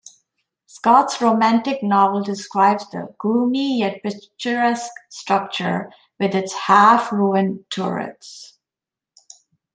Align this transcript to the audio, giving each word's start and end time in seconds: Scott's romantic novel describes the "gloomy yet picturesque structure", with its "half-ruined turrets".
Scott's 0.65 1.21
romantic 1.21 1.83
novel 1.83 2.23
describes 2.23 2.89
the 2.89 3.13
"gloomy 3.19 3.77
yet 3.81 4.01
picturesque 4.01 4.91
structure", 5.09 5.91
with 6.19 6.33
its 6.33 6.53
"half-ruined 6.65 7.65
turrets". 7.69 8.57